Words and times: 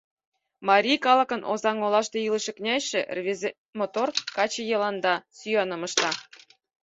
Марий 0.67 0.99
калыкын 1.05 1.41
Озаҥ 1.51 1.77
олаште 1.85 2.17
илыше 2.27 2.51
князьше— 2.57 3.01
рвезе 3.17 3.49
мотор 3.79 4.07
каче 4.35 4.61
Йыланда— 4.71 5.15
сӱаным 5.37 5.81
ышта. 5.87 6.11